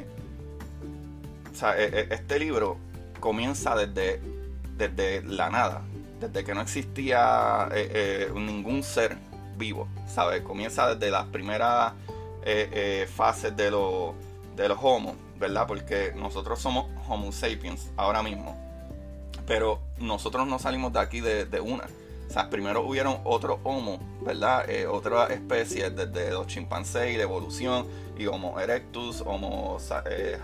e, 1.61 1.77
e, 1.77 2.07
este 2.09 2.39
libro 2.39 2.79
comienza 3.23 3.73
desde, 3.73 4.19
desde 4.75 5.23
la 5.23 5.49
nada, 5.49 5.81
desde 6.19 6.43
que 6.43 6.53
no 6.53 6.59
existía 6.59 7.69
eh, 7.71 8.27
eh, 8.29 8.31
ningún 8.35 8.83
ser 8.83 9.17
vivo, 9.55 9.87
¿sabes? 10.13 10.41
Comienza 10.41 10.93
desde 10.93 11.09
las 11.09 11.27
primeras 11.27 11.93
fases 13.15 13.55
de, 13.55 13.71
de 14.57 14.67
los 14.67 14.77
homos, 14.81 15.15
¿verdad? 15.39 15.65
Porque 15.65 16.11
nosotros 16.13 16.59
somos 16.59 16.87
Homo 17.07 17.31
sapiens 17.31 17.91
ahora 17.95 18.21
mismo, 18.21 18.57
pero 19.47 19.79
nosotros 19.99 20.45
no 20.45 20.59
salimos 20.59 20.91
de 20.91 20.99
aquí 20.99 21.21
de, 21.21 21.45
de 21.45 21.61
una 21.61 21.85
o 22.27 22.33
sea, 22.33 22.49
primero 22.49 22.81
hubieron 22.81 23.19
otros 23.25 23.59
Homo, 23.63 23.99
¿verdad? 24.21 24.67
Eh, 24.67 24.87
otras 24.87 25.29
especies 25.29 25.95
desde 25.95 26.31
los 26.31 26.47
chimpancés 26.47 27.13
y 27.13 27.17
la 27.17 27.23
evolución, 27.23 27.85
y 28.17 28.25
Homo 28.25 28.59
erectus, 28.59 29.21
Homo 29.21 29.77
eh, 30.09 30.39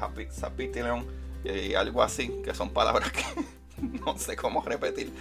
y 1.43 1.73
algo 1.73 2.03
así, 2.03 2.41
que 2.43 2.53
son 2.53 2.69
palabras 2.69 3.11
que 3.11 3.23
no 4.05 4.17
sé 4.17 4.35
cómo 4.35 4.61
repetir. 4.61 5.11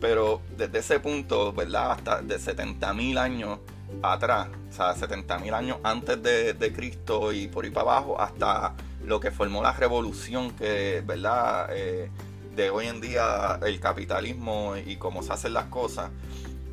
Pero 0.00 0.40
desde 0.56 0.78
ese 0.78 1.00
punto, 1.00 1.52
¿verdad? 1.52 1.92
Hasta 1.92 2.22
de 2.22 2.36
70.000 2.36 3.18
años 3.18 3.58
atrás, 4.02 4.48
o 4.70 4.72
sea, 4.72 4.94
70.000 4.94 5.54
años 5.54 5.78
antes 5.82 6.22
de, 6.22 6.54
de, 6.54 6.72
Cristo 6.72 7.32
y 7.32 7.48
por 7.48 7.64
ahí 7.64 7.70
para 7.70 7.92
abajo, 7.92 8.20
hasta 8.20 8.74
lo 9.04 9.20
que 9.20 9.30
formó 9.30 9.62
la 9.62 9.72
revolución 9.72 10.50
que, 10.52 11.02
¿verdad? 11.06 11.68
Eh, 11.72 12.10
de 12.56 12.70
hoy 12.70 12.86
en 12.86 13.00
día 13.00 13.60
el 13.64 13.78
capitalismo 13.78 14.74
y 14.76 14.96
cómo 14.96 15.22
se 15.22 15.32
hacen 15.32 15.52
las 15.52 15.66
cosas, 15.66 16.10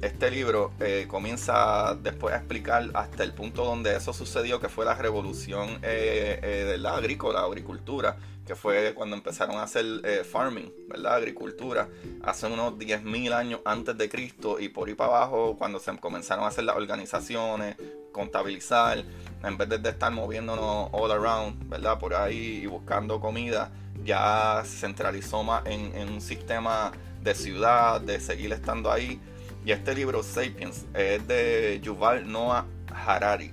este 0.03 0.29
libro 0.29 0.71
eh, 0.79 1.05
comienza 1.07 1.95
después 1.95 2.33
a 2.33 2.37
explicar 2.37 2.89
hasta 2.93 3.23
el 3.23 3.33
punto 3.33 3.63
donde 3.63 3.95
eso 3.95 4.13
sucedió, 4.13 4.59
que 4.59 4.69
fue 4.69 4.85
la 4.85 4.95
revolución 4.95 5.79
eh, 5.81 6.39
eh, 6.41 6.65
de 6.65 6.77
la 6.77 6.95
agrícola, 6.95 7.41
agricultura, 7.41 8.17
que 8.45 8.55
fue 8.55 8.93
cuando 8.93 9.15
empezaron 9.15 9.55
a 9.55 9.63
hacer 9.63 9.85
farming, 10.25 10.69
¿verdad? 10.89 11.15
Agricultura, 11.15 11.87
hace 12.23 12.47
unos 12.47 12.73
10.000 12.73 13.33
años 13.33 13.61
antes 13.63 13.97
de 13.97 14.09
Cristo 14.09 14.59
y 14.59 14.67
por 14.67 14.89
ahí 14.89 14.95
para 14.95 15.15
abajo, 15.17 15.55
cuando 15.57 15.79
se 15.79 15.95
comenzaron 15.97 16.43
a 16.43 16.47
hacer 16.47 16.65
las 16.65 16.75
organizaciones, 16.75 17.77
contabilizar, 18.11 19.01
en 19.43 19.57
vez 19.57 19.69
de 19.69 19.89
estar 19.89 20.11
moviéndonos 20.11 20.89
all 20.91 21.11
around, 21.11 21.69
¿verdad? 21.69 21.97
Por 21.97 22.13
ahí 22.13 22.61
y 22.63 22.65
buscando 22.65 23.21
comida 23.21 23.71
ya 24.03 24.63
se 24.65 24.77
centralizó 24.77 25.43
más 25.43 25.63
en, 25.65 26.09
un 26.09 26.21
sistema 26.21 26.91
de 27.21 27.35
ciudad, 27.35 28.01
de 28.01 28.19
seguir 28.19 28.51
estando 28.51 28.91
ahí. 28.91 29.19
Y 29.65 29.71
este 29.71 29.95
libro, 29.95 30.23
Sapiens, 30.23 30.85
es 30.93 31.25
de 31.27 31.79
Yuval 31.81 32.29
Noah 32.29 32.65
Harari. 32.93 33.49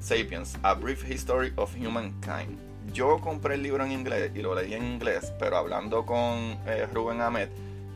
Sapiens, 0.00 0.56
A 0.62 0.74
Brief 0.74 1.08
History 1.08 1.52
of 1.56 1.74
Humankind. 1.74 2.56
Yo 2.92 3.18
compré 3.20 3.56
el 3.56 3.64
libro 3.64 3.84
en 3.84 3.92
inglés 3.92 4.30
y 4.34 4.40
lo 4.40 4.54
leí 4.54 4.74
en 4.74 4.84
inglés, 4.84 5.32
pero 5.38 5.56
hablando 5.56 6.06
con 6.06 6.56
eh, 6.66 6.86
Rubén 6.92 7.20
Ahmed, 7.20 7.48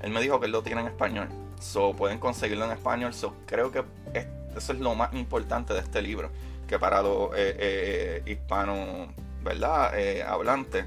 él 0.02 0.11
me 0.11 0.21
dijo 0.21 0.40
que 0.40 0.49
lo 0.49 0.62
tiene 0.62 0.81
en 0.81 0.88
español. 0.88 1.28
So, 1.61 1.95
pueden 1.95 2.19
conseguirlo 2.19 2.64
en 2.64 2.73
español. 2.73 3.14
So, 3.14 3.37
creo 3.47 3.71
que 3.71 3.85
eso 4.57 4.73
es 4.73 4.81
lo 4.81 4.95
más 4.97 5.14
importante 5.14 5.73
de 5.73 5.81
este 5.81 6.02
libro. 6.02 6.31
Que 6.66 6.81
para 6.81 7.00
los 7.00 7.31
eh, 7.37 7.57
eh, 7.59 8.23
hispanos, 8.26 9.09
¿verdad? 9.45 9.92
hablantes, 10.26 10.85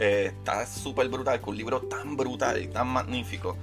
eh, 0.00 0.32
está 0.34 0.64
súper 0.64 1.10
brutal, 1.10 1.40
con 1.42 1.50
un 1.50 1.58
libro 1.58 1.82
tan 1.82 2.16
brutal 2.16 2.62
y 2.62 2.68
tan 2.68 2.88
magnífico 2.88 3.56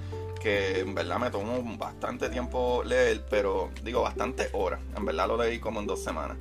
en 0.48 0.94
verdad 0.94 1.18
me 1.18 1.30
tomó 1.30 1.62
bastante 1.76 2.28
tiempo 2.28 2.82
leer, 2.84 3.24
pero 3.30 3.70
digo 3.82 4.02
bastante 4.02 4.48
horas. 4.52 4.80
En 4.96 5.04
verdad 5.04 5.28
lo 5.28 5.36
leí 5.36 5.58
como 5.58 5.80
en 5.80 5.86
dos 5.86 6.02
semanas. 6.02 6.36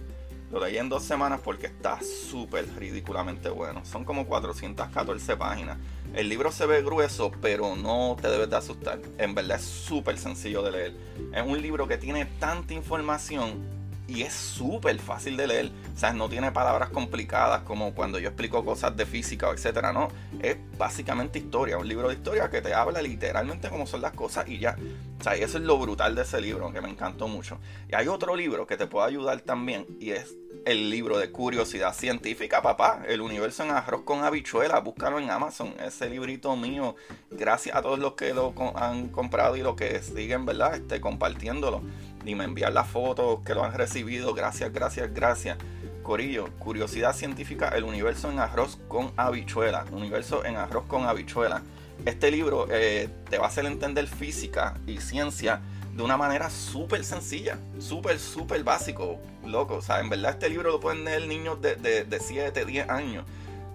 Lo 0.51 0.59
leí 0.59 0.77
en 0.77 0.87
dos 0.87 1.03
semanas 1.03 1.41
porque 1.43 1.67
está 1.67 1.99
súper 2.01 2.67
ridículamente 2.75 3.49
bueno. 3.49 3.83
Son 3.83 4.05
como 4.05 4.25
414 4.27 5.35
páginas. 5.35 5.77
El 6.13 6.29
libro 6.29 6.51
se 6.51 6.65
ve 6.65 6.81
grueso, 6.81 7.31
pero 7.41 7.75
no 7.75 8.15
te 8.21 8.29
debes 8.29 8.49
de 8.49 8.55
asustar. 8.55 8.99
En 9.17 9.35
verdad 9.35 9.57
es 9.57 9.65
súper 9.65 10.17
sencillo 10.17 10.61
de 10.61 10.71
leer. 10.71 10.93
Es 11.33 11.43
un 11.45 11.61
libro 11.61 11.87
que 11.87 11.97
tiene 11.97 12.25
tanta 12.39 12.73
información 12.73 13.76
y 14.07 14.21
es 14.21 14.33
súper 14.33 14.99
fácil 14.99 15.37
de 15.37 15.47
leer. 15.47 15.71
O 15.93 15.97
sea, 15.97 16.13
no 16.13 16.29
tiene 16.29 16.51
palabras 16.51 16.89
complicadas 16.89 17.61
como 17.63 17.93
cuando 17.93 18.19
yo 18.19 18.29
explico 18.29 18.63
cosas 18.63 18.95
de 18.95 19.05
física 19.05 19.49
o 19.49 19.53
etcétera, 19.53 19.91
no. 19.91 20.07
Es 20.41 20.57
básicamente 20.77 21.39
historia, 21.39 21.77
un 21.77 21.87
libro 21.87 22.07
de 22.07 22.15
historia 22.15 22.49
que 22.49 22.61
te 22.61 22.73
habla 22.73 23.01
literalmente 23.01 23.69
cómo 23.69 23.85
son 23.85 24.01
las 24.01 24.13
cosas 24.13 24.47
y 24.47 24.59
ya. 24.59 24.77
O 25.19 25.23
sea, 25.23 25.37
y 25.37 25.41
eso 25.41 25.57
es 25.57 25.63
lo 25.63 25.77
brutal 25.77 26.15
de 26.15 26.21
ese 26.21 26.39
libro, 26.39 26.71
que 26.71 26.81
me 26.81 26.89
encantó 26.89 27.27
mucho. 27.27 27.59
Y 27.89 27.95
hay 27.95 28.07
otro 28.07 28.35
libro 28.35 28.65
que 28.65 28.77
te 28.77 28.87
puede 28.87 29.07
ayudar 29.07 29.41
también 29.41 29.85
y 29.99 30.11
es 30.11 30.35
el 30.65 30.89
libro 30.89 31.17
de 31.17 31.31
curiosidad 31.31 31.93
científica, 31.93 32.61
papá. 32.61 33.01
El 33.07 33.21
universo 33.21 33.63
en 33.63 33.71
arroz 33.71 34.01
con 34.03 34.23
habichuela. 34.23 34.79
Búscalo 34.79 35.17
en 35.17 35.29
Amazon. 35.29 35.73
Ese 35.79 36.09
librito 36.09 36.55
mío. 36.57 36.95
Gracias 37.31 37.75
a 37.75 37.81
todos 37.81 37.99
los 37.99 38.13
que 38.13 38.33
lo 38.33 38.53
han 38.75 39.07
comprado 39.07 39.55
y 39.55 39.61
los 39.61 39.75
que 39.75 40.01
siguen, 40.01 40.45
¿verdad? 40.45 40.75
Este, 40.75 40.99
compartiéndolo 40.99 41.81
ni 42.27 42.35
me 42.35 42.43
envían 42.43 42.73
las 42.73 42.87
fotos 42.89 43.39
que 43.45 43.55
lo 43.55 43.63
han 43.63 43.73
recibido. 43.73 44.33
Gracias, 44.33 44.73
gracias, 44.73 45.13
gracias. 45.13 45.57
Corillo, 46.03 46.49
curiosidad 46.59 47.15
científica, 47.15 47.69
el 47.69 47.85
universo 47.85 48.29
en 48.29 48.39
arroz 48.39 48.77
con 48.89 49.13
habichuela. 49.15 49.85
Universo 49.91 50.43
en 50.43 50.57
arroz 50.57 50.85
con 50.87 51.05
habichuela. 51.05 51.63
Este 52.05 52.29
libro 52.29 52.67
eh, 52.69 53.07
te 53.29 53.37
va 53.37 53.45
a 53.45 53.47
hacer 53.47 53.65
entender 53.65 54.07
física 54.07 54.75
y 54.85 54.97
ciencia 54.99 55.61
de 55.93 56.03
una 56.03 56.17
manera 56.17 56.49
súper 56.49 57.05
sencilla, 57.05 57.59
súper, 57.79 58.19
súper 58.19 58.61
básico, 58.65 59.19
loco. 59.45 59.75
O 59.75 59.81
sea, 59.81 60.01
en 60.01 60.09
verdad 60.09 60.31
este 60.31 60.49
libro 60.49 60.69
lo 60.69 60.81
pueden 60.81 61.05
leer 61.05 61.27
niños 61.27 61.61
de, 61.61 61.77
de, 61.77 62.19
7, 62.19 62.65
10 62.65 62.89
años. 62.89 63.25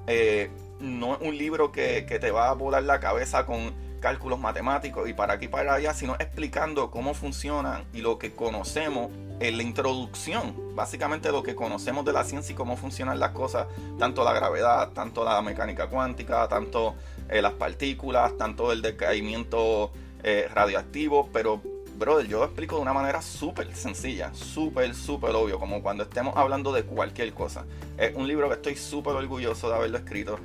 Eh, 0.06 0.50
no 0.78 1.14
es 1.14 1.22
un 1.22 1.38
libro 1.38 1.72
que, 1.72 2.04
que 2.06 2.18
te 2.18 2.30
va 2.30 2.50
a 2.50 2.52
volar 2.52 2.82
la 2.82 3.00
cabeza 3.00 3.46
con 3.46 3.72
cálculos 4.02 4.38
matemáticos 4.38 5.08
y 5.08 5.14
para 5.14 5.34
aquí 5.34 5.48
para 5.48 5.74
allá, 5.74 5.94
sino 5.94 6.14
explicando 6.16 6.90
cómo 6.90 7.14
funcionan 7.14 7.84
y 7.94 8.02
lo 8.02 8.18
que 8.18 8.34
conocemos 8.34 9.10
en 9.40 9.56
la 9.56 9.62
introducción, 9.62 10.74
básicamente 10.74 11.32
lo 11.32 11.42
que 11.42 11.54
conocemos 11.54 12.04
de 12.04 12.12
la 12.12 12.24
ciencia 12.24 12.52
y 12.52 12.56
cómo 12.56 12.76
funcionan 12.76 13.18
las 13.18 13.30
cosas, 13.30 13.68
tanto 13.98 14.24
la 14.24 14.34
gravedad, 14.34 14.90
tanto 14.90 15.24
la 15.24 15.40
mecánica 15.40 15.88
cuántica, 15.88 16.46
tanto 16.48 16.94
eh, 17.30 17.40
las 17.40 17.52
partículas, 17.52 18.36
tanto 18.36 18.72
el 18.72 18.82
decaimiento 18.82 19.92
eh, 20.22 20.48
radioactivo, 20.52 21.28
pero 21.32 21.62
brother, 21.96 22.26
yo 22.26 22.40
lo 22.40 22.46
explico 22.46 22.76
de 22.76 22.82
una 22.82 22.92
manera 22.92 23.22
súper 23.22 23.72
sencilla, 23.74 24.34
súper, 24.34 24.94
súper 24.94 25.34
obvio, 25.36 25.60
como 25.60 25.82
cuando 25.82 26.02
estemos 26.02 26.36
hablando 26.36 26.72
de 26.72 26.82
cualquier 26.82 27.32
cosa. 27.32 27.64
Es 27.96 28.16
un 28.16 28.26
libro 28.26 28.48
que 28.48 28.54
estoy 28.56 28.76
súper 28.76 29.14
orgulloso 29.14 29.68
de 29.68 29.76
haberlo 29.76 29.98
escrito 29.98 30.38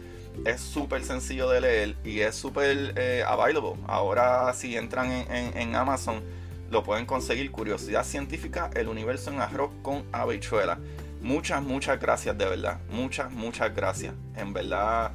es 0.46 0.62
súper 0.62 1.04
sencillo 1.04 1.50
de 1.50 1.62
leer 1.62 1.96
y 2.04 2.22
es 2.22 2.36
súper 2.36 2.94
eh, 2.96 3.24
available. 3.26 3.74
Ahora 3.88 4.54
si 4.54 4.76
entran 4.76 5.12
en, 5.12 5.76
Amazon 5.76 6.22
lo 6.70 6.84
pueden 6.84 7.06
conseguir. 7.06 7.52
Curiosidad 7.52 8.04
científica, 8.04 8.70
el 8.76 8.88
universo 8.88 9.32
en 9.32 9.40
arroz 9.40 9.72
con 9.82 10.06
habichuela. 10.12 10.80
Muchas, 11.22 11.62
muchas 11.64 12.00
gracias 12.00 12.38
de 12.38 12.46
verdad. 12.46 12.80
Muchas, 12.90 13.32
muchas 13.32 13.74
gracias. 13.76 14.14
En 14.36 14.54
verdad, 14.54 15.12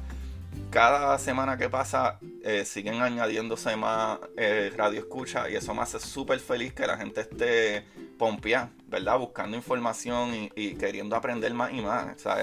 cada 0.69 1.17
semana 1.19 1.57
que 1.57 1.69
pasa 1.69 2.19
eh, 2.43 2.65
siguen 2.65 3.01
añadiéndose 3.01 3.75
más 3.75 4.19
eh, 4.37 4.71
radio 4.75 4.99
escucha 4.99 5.49
y 5.49 5.55
eso 5.55 5.73
me 5.73 5.81
hace 5.81 5.99
súper 5.99 6.39
feliz 6.39 6.73
que 6.73 6.85
la 6.85 6.97
gente 6.97 7.21
esté 7.21 7.85
pompeada, 8.17 8.71
¿verdad? 8.87 9.17
Buscando 9.17 9.55
información 9.55 10.49
y, 10.55 10.75
queriendo 10.75 11.15
aprender 11.15 11.53
más 11.53 11.71
y 11.73 11.81
más. 11.81 12.15
O 12.15 12.19
sea, 12.19 12.37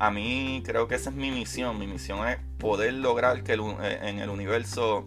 a 0.00 0.10
mí 0.10 0.62
creo 0.64 0.88
que 0.88 0.94
esa 0.94 1.10
es 1.10 1.16
mi 1.16 1.30
misión. 1.30 1.78
Mi 1.78 1.86
misión 1.86 2.26
es 2.26 2.38
poder 2.58 2.94
lograr 2.94 3.44
que 3.44 3.52
eh, 3.52 3.98
en 4.02 4.18
el 4.18 4.30
universo, 4.30 5.06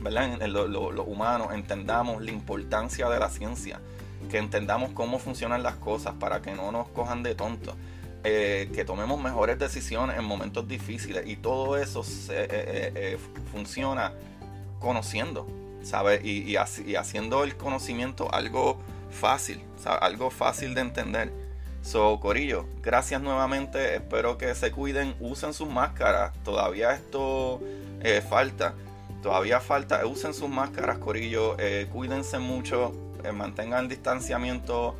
¿verdad? 0.00 0.40
Los 0.48 1.06
humanos 1.06 1.48
entendamos 1.52 2.22
la 2.22 2.30
importancia 2.30 3.10
de 3.10 3.20
la 3.20 3.28
ciencia, 3.28 3.78
que 4.30 4.38
entendamos 4.38 4.92
cómo 4.92 5.18
funcionan 5.18 5.62
las 5.62 5.76
cosas 5.76 6.14
para 6.14 6.40
que 6.40 6.52
no 6.52 6.72
nos 6.72 6.88
cojan 6.88 7.22
de 7.22 7.34
tontos. 7.34 7.74
Eh, 8.24 8.70
que 8.74 8.84
tomemos 8.84 9.20
mejores 9.20 9.56
decisiones 9.56 10.18
en 10.18 10.24
momentos 10.24 10.66
difíciles 10.66 11.24
y 11.28 11.36
todo 11.36 11.76
eso 11.76 12.02
eh, 12.30 13.16
funciona 13.52 14.12
conociendo, 14.80 15.46
¿sabes? 15.82 16.24
Y, 16.24 16.56
haciendo 16.56 17.44
el 17.44 17.56
conocimiento 17.56 18.32
algo 18.34 18.80
fácil, 19.10 19.62
algo 19.84 20.30
fácil 20.30 20.74
de 20.74 20.80
entender. 20.80 21.45
So, 21.86 22.18
Corillo, 22.18 22.66
gracias 22.82 23.22
nuevamente. 23.22 23.94
Espero 23.94 24.36
que 24.36 24.52
se 24.56 24.72
cuiden, 24.72 25.14
usen 25.20 25.54
sus 25.54 25.68
máscaras. 25.68 26.32
Todavía 26.42 26.90
esto 26.90 27.60
eh, 28.02 28.20
falta. 28.28 28.74
Todavía 29.22 29.60
falta. 29.60 30.04
Usen 30.04 30.34
sus 30.34 30.48
máscaras, 30.48 30.98
Corillo. 30.98 31.54
Eh, 31.60 31.86
cuídense 31.92 32.40
mucho. 32.40 32.92
Eh, 33.22 33.30
mantengan 33.30 33.86
distanciamiento 33.86 34.96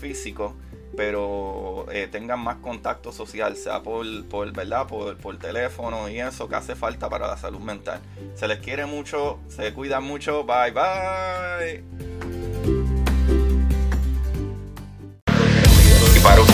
físico. 0.00 0.56
Pero 0.96 1.86
tengan 2.10 2.40
más 2.40 2.56
contacto 2.56 3.12
social, 3.12 3.54
sea 3.54 3.84
por, 3.84 4.04
por 4.28 4.52
¿verdad? 4.52 4.88
Por, 4.88 5.16
por 5.18 5.38
teléfono 5.38 6.08
y 6.08 6.18
eso 6.18 6.48
que 6.48 6.56
hace 6.56 6.74
falta 6.74 7.08
para 7.08 7.28
la 7.28 7.36
salud 7.36 7.60
mental. 7.60 8.00
Se 8.34 8.48
les 8.48 8.58
quiere 8.58 8.84
mucho, 8.84 9.38
se 9.46 9.72
cuidan 9.72 10.02
mucho. 10.02 10.42
Bye 10.42 10.72
bye. 10.72 12.07